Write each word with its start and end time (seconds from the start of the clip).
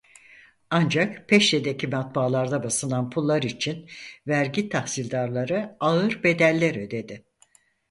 Ancak 0.69 1.29
Peşte'deki 1.29 1.87
matbaalarda 1.87 2.63
basılan 2.63 3.09
pullar 3.09 3.43
için 3.43 3.89
vergi 4.27 4.69
tahsildarları 4.69 5.77
ağır 5.79 6.23
bedeller 6.23 6.75
ödedi. 6.75 7.25